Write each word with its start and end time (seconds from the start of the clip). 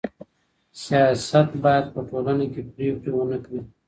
سیاست 0.83 1.49
بايد 1.63 1.85
په 1.93 1.99
ټولنه 2.09 2.45
کي 2.53 2.61
پرېکړې 2.73 3.09
ونه 3.15 3.37
کړې. 3.45 3.59